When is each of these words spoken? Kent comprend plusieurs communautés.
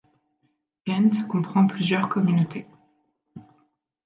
Kent 0.83 1.27
comprend 1.27 1.67
plusieurs 1.67 2.09
communautés. 2.09 2.65